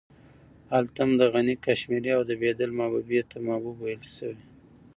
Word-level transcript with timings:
هلته 0.73 0.97
هم 1.03 1.11
د 1.21 1.23
غني 1.33 1.55
کاشمېري 1.65 2.11
او 2.17 2.21
د 2.29 2.31
بېدل 2.41 2.69
محبوبې 2.79 3.21
ته 3.29 3.35
محبوبه 3.47 3.81
ويل 3.83 4.03
شوې. 4.17 4.43